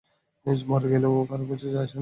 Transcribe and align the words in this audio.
মরে 0.65 0.87
গেলেও 0.89 1.13
কারো 1.29 1.43
কিছু 1.45 1.67
যায় 1.67 1.77
আসে 1.79 1.79
না। 1.85 1.89